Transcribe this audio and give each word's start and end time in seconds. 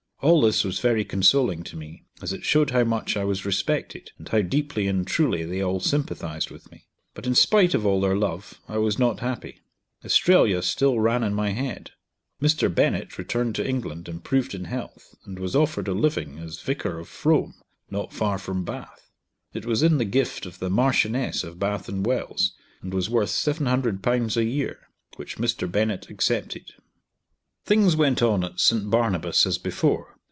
All 0.23 0.41
this 0.41 0.63
was 0.63 0.77
very 0.77 1.03
consoling 1.03 1.63
to 1.63 1.75
me, 1.75 2.05
as 2.21 2.31
it 2.31 2.43
showed 2.45 2.69
how 2.69 2.83
much 2.83 3.17
I 3.17 3.23
was 3.25 3.43
respected, 3.43 4.11
and 4.19 4.29
how 4.29 4.41
deeply 4.43 4.85
and 4.87 5.07
truly 5.07 5.43
they 5.45 5.63
all 5.63 5.79
sympathised 5.79 6.51
with 6.51 6.71
me. 6.71 6.85
But 7.15 7.25
in 7.25 7.33
spite 7.33 7.73
of 7.73 7.87
all 7.87 7.99
their 8.01 8.15
love 8.15 8.61
I 8.67 8.77
was 8.77 8.99
not 8.99 9.21
happy; 9.21 9.61
Australia 10.05 10.61
still 10.61 10.99
ran 10.99 11.23
in 11.23 11.33
my 11.33 11.53
head. 11.53 11.89
Mr. 12.39 12.71
Bennett 12.71 13.17
returned 13.17 13.55
to 13.55 13.67
England 13.67 14.07
improved 14.07 14.53
in 14.53 14.65
health, 14.65 15.15
and 15.25 15.39
was 15.39 15.55
offered 15.55 15.87
a 15.87 15.93
living 15.95 16.37
as 16.37 16.61
vicar 16.61 16.99
of 16.99 17.09
Frome, 17.09 17.55
not 17.89 18.13
far 18.13 18.37
from 18.37 18.63
Bath. 18.63 19.09
It 19.55 19.65
was 19.65 19.81
in 19.81 19.97
the 19.97 20.05
gift 20.05 20.45
of 20.45 20.59
the 20.59 20.69
Marchioness 20.69 21.43
of 21.43 21.57
Bath 21.57 21.89
and 21.89 22.05
Wells, 22.05 22.53
and 22.83 22.93
was 22.93 23.09
worth 23.09 23.31
Ł700 23.31 24.37
a 24.37 24.43
year, 24.43 24.87
which 25.15 25.37
Mr. 25.39 25.71
Bennett 25.71 26.11
accepted. 26.11 26.73
Things 27.63 27.95
went 27.95 28.23
on 28.23 28.43
at 28.43 28.59
St. 28.59 28.89
Barnabas 28.89 29.45
as 29.45 29.59
before. 29.59 30.17